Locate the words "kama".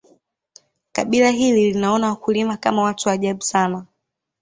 2.57-2.81